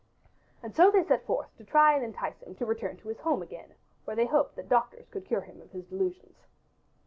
And 0.63 0.75
so 0.75 0.89
they 0.89 1.03
set 1.03 1.27
forth 1.27 1.55
to 1.59 1.63
try 1.63 1.93
and 1.93 2.03
entice 2.03 2.41
him 2.41 2.55
to 2.55 2.65
return 2.65 2.97
to 2.97 3.07
his 3.09 3.19
home 3.19 3.43
again 3.43 3.75
where 4.03 4.15
they 4.15 4.25
hoped 4.25 4.55
that 4.55 4.67
doctors 4.67 5.07
could 5.11 5.27
cure 5.27 5.41
him 5.41 5.61
of 5.61 5.69
his 5.69 5.85
delusions. 5.85 6.47